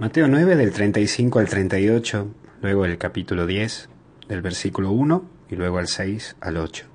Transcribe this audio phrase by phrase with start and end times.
[0.00, 2.26] Mateo 9 del 35 al 38,
[2.62, 3.90] luego el capítulo 10
[4.30, 6.86] del versículo 1 y luego al 6 al 8.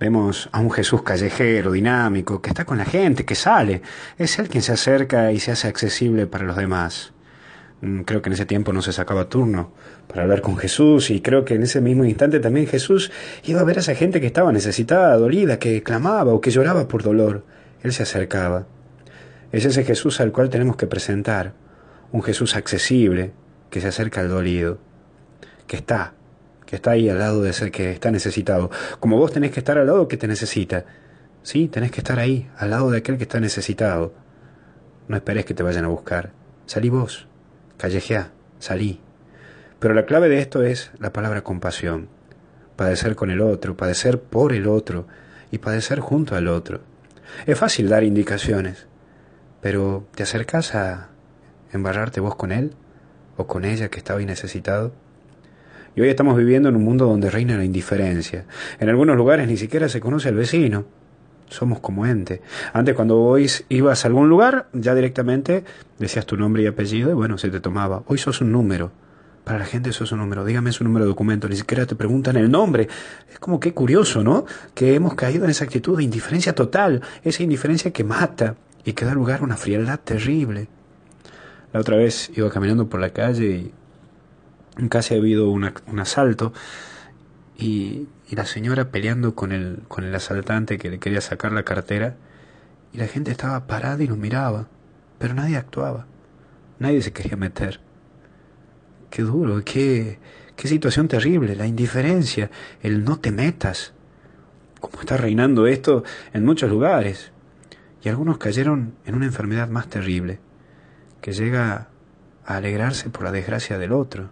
[0.00, 3.82] Vemos a un Jesús callejero, dinámico, que está con la gente, que sale.
[4.16, 7.12] Es Él quien se acerca y se hace accesible para los demás.
[7.82, 9.74] Mm, creo que en ese tiempo no se sacaba turno
[10.06, 13.12] para hablar con Jesús y creo que en ese mismo instante también Jesús
[13.44, 16.88] iba a ver a esa gente que estaba necesitada, dolida, que clamaba o que lloraba
[16.88, 17.44] por dolor.
[17.82, 18.66] Él se acercaba.
[19.52, 21.67] Es ese Jesús al cual tenemos que presentar
[22.12, 23.32] un Jesús accesible
[23.70, 24.78] que se acerca al dolido,
[25.66, 26.14] que está,
[26.66, 28.70] que está ahí al lado de ese que está necesitado.
[29.00, 30.84] Como vos tenés que estar al lado que te necesita.
[31.42, 34.14] Sí, tenés que estar ahí, al lado de aquel que está necesitado.
[35.06, 36.32] No esperes que te vayan a buscar.
[36.66, 37.26] Salí vos,
[37.76, 39.00] callejeá, salí.
[39.78, 42.08] Pero la clave de esto es la palabra compasión.
[42.76, 45.06] Padecer con el otro, padecer por el otro
[45.50, 46.80] y padecer junto al otro.
[47.46, 48.86] Es fácil dar indicaciones,
[49.60, 51.08] pero ¿te acercas a
[51.72, 52.72] embarrarte vos con él
[53.36, 54.92] o con ella que estaba hoy necesitado?
[55.96, 58.44] Y hoy estamos viviendo en un mundo donde reina la indiferencia.
[58.78, 60.84] En algunos lugares ni siquiera se conoce al vecino.
[61.48, 62.42] Somos como ente.
[62.72, 65.64] Antes cuando hoy ibas a algún lugar, ya directamente
[65.98, 68.02] decías tu nombre y apellido y bueno, se te tomaba.
[68.06, 68.92] Hoy sos un número.
[69.44, 70.44] Para la gente sos un número.
[70.44, 71.48] Dígame su número de documento.
[71.48, 72.86] Ni siquiera te preguntan el nombre.
[73.32, 74.44] Es como que curioso, ¿no?
[74.74, 77.00] Que hemos caído en esa actitud de indiferencia total.
[77.24, 80.68] Esa indiferencia que mata y que da lugar a una frialdad terrible.
[81.72, 83.72] La otra vez iba caminando por la calle
[84.78, 85.64] y casi ha habido un
[85.98, 86.52] asalto
[87.58, 92.14] y, la señora peleando con el, con el asaltante que le quería sacar la cartera
[92.92, 94.68] y la gente estaba parada y lo miraba,
[95.18, 96.06] pero nadie actuaba,
[96.78, 97.80] nadie se quería meter.
[99.10, 100.18] Qué duro, qué,
[100.56, 102.50] qué situación terrible, la indiferencia,
[102.82, 103.94] el no te metas,
[104.78, 107.32] como está reinando esto en muchos lugares.
[108.02, 110.38] Y algunos cayeron en una enfermedad más terrible,
[111.20, 111.88] que llega
[112.44, 114.30] a alegrarse por la desgracia del otro.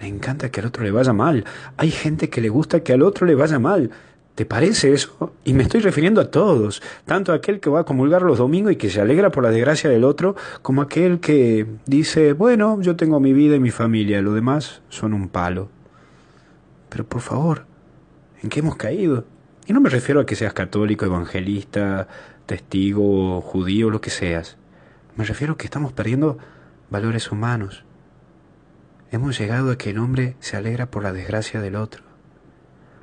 [0.00, 1.44] Le encanta que al otro le vaya mal.
[1.76, 3.90] Hay gente que le gusta que al otro le vaya mal.
[4.34, 5.34] ¿Te parece eso?
[5.44, 8.72] Y me estoy refiriendo a todos, tanto a aquel que va a comulgar los domingos
[8.72, 12.96] y que se alegra por la desgracia del otro, como aquel que dice, bueno, yo
[12.96, 15.68] tengo mi vida y mi familia, lo demás son un palo.
[16.88, 17.66] Pero por favor,
[18.42, 19.24] ¿en qué hemos caído?
[19.66, 22.08] Y no me refiero a que seas católico, evangelista,
[22.46, 24.56] testigo, judío, lo que seas.
[25.20, 26.38] Me refiero a que estamos perdiendo
[26.88, 27.84] valores humanos.
[29.12, 32.02] Hemos llegado a que el hombre se alegra por la desgracia del otro.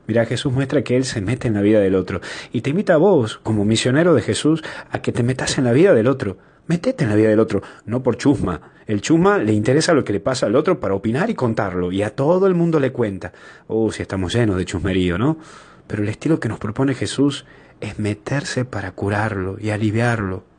[0.08, 2.20] Mira, Jesús muestra que Él se mete en la vida del otro
[2.52, 5.74] y te invita a vos, como misionero de Jesús, a que te metas en la
[5.74, 6.40] vida del otro.
[6.66, 8.62] Metete en la vida del otro, no por chusma.
[8.88, 12.02] El chusma le interesa lo que le pasa al otro para opinar y contarlo, y
[12.02, 13.32] a todo el mundo le cuenta.
[13.68, 15.38] Oh, si estamos llenos de chusmerío, ¿no?
[15.86, 17.46] Pero el estilo que nos propone Jesús
[17.80, 20.57] es meterse para curarlo y aliviarlo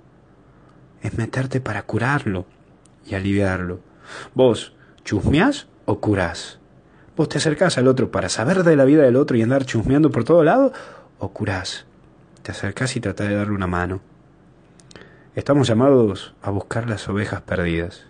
[1.02, 2.46] es meterte para curarlo
[3.06, 3.80] y aliviarlo.
[4.34, 6.58] Vos, ¿chusmeás o curás?
[7.16, 10.10] ¿Vos te acercás al otro para saber de la vida del otro y andar chusmeando
[10.10, 10.72] por todo lado?
[11.18, 11.86] ¿O curás?
[12.42, 14.00] Te acercás y tratás de darle una mano.
[15.34, 18.04] Estamos llamados a buscar las ovejas perdidas.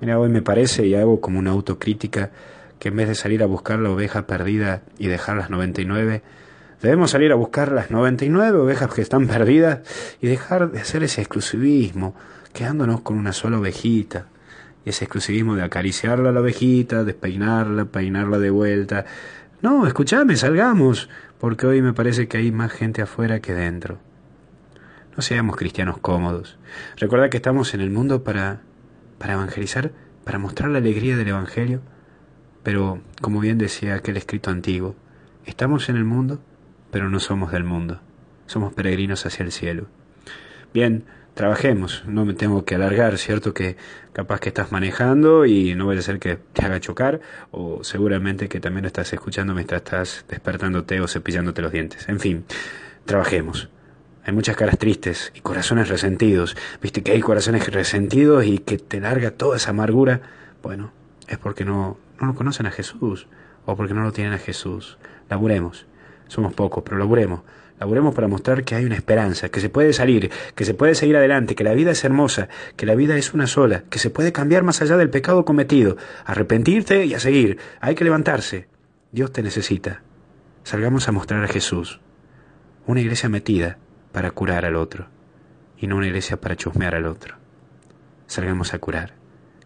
[0.00, 2.30] Mira, hoy me parece, y hago como una autocrítica,
[2.78, 6.22] que en vez de salir a buscar la oveja perdida y dejar las 99,
[6.82, 9.82] Debemos salir a buscar las 99 ovejas que están perdidas
[10.20, 12.16] y dejar de hacer ese exclusivismo,
[12.52, 14.26] quedándonos con una sola ovejita.
[14.84, 19.04] Y ese exclusivismo de acariciarla a la ovejita, despeinarla, peinarla de vuelta.
[19.60, 23.98] No, escúchame, salgamos, porque hoy me parece que hay más gente afuera que dentro.
[25.16, 26.58] No seamos cristianos cómodos.
[26.96, 28.62] Recuerda que estamos en el mundo para,
[29.18, 29.92] para evangelizar,
[30.24, 31.80] para mostrar la alegría del Evangelio.
[32.64, 34.96] Pero, como bien decía aquel escrito antiguo,
[35.46, 36.40] estamos en el mundo
[36.92, 38.00] pero no somos del mundo.
[38.46, 39.86] Somos peregrinos hacia el cielo.
[40.72, 41.04] Bien,
[41.34, 43.54] trabajemos, no me tengo que alargar, ¿cierto?
[43.54, 43.76] Que
[44.12, 47.20] capaz que estás manejando y no vaya a ser que te haga chocar,
[47.50, 52.08] o seguramente que también lo estás escuchando mientras estás despertándote o cepillándote los dientes.
[52.08, 52.44] En fin,
[53.06, 53.70] trabajemos.
[54.24, 56.56] Hay muchas caras tristes y corazones resentidos.
[56.80, 60.20] Viste que hay corazones resentidos y que te larga toda esa amargura.
[60.62, 60.92] Bueno,
[61.26, 63.26] es porque no, no lo conocen a Jesús
[63.64, 64.98] o porque no lo tienen a Jesús.
[65.28, 65.86] Laburemos
[66.32, 67.42] somos pocos, pero laburemos.
[67.78, 71.16] Laburemos para mostrar que hay una esperanza, que se puede salir, que se puede seguir
[71.16, 74.32] adelante, que la vida es hermosa, que la vida es una sola, que se puede
[74.32, 75.96] cambiar más allá del pecado cometido.
[76.24, 77.58] Arrepentirte y a seguir.
[77.80, 78.68] Hay que levantarse.
[79.10, 80.02] Dios te necesita.
[80.62, 82.00] Salgamos a mostrar a Jesús.
[82.86, 83.78] Una iglesia metida
[84.12, 85.08] para curar al otro
[85.76, 87.36] y no una iglesia para chusmear al otro.
[88.26, 89.14] Salgamos a curar.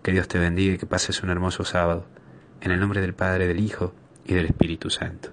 [0.03, 2.07] Que Dios te bendiga y que pases un hermoso sábado.
[2.61, 5.31] En el nombre del Padre, del Hijo y del Espíritu Santo.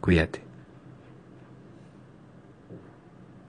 [0.00, 0.45] Cuídate.